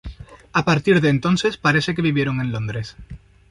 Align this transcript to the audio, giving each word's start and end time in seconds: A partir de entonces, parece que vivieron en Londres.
A 0.51 0.65
partir 0.65 0.99
de 0.99 1.09
entonces, 1.09 1.57
parece 1.57 1.93
que 1.93 2.01
vivieron 2.01 2.41
en 2.41 2.51
Londres. 2.51 2.95